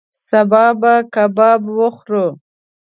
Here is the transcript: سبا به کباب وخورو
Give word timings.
سبا 0.27 0.65
به 0.81 0.93
کباب 1.13 1.61
وخورو 1.77 2.27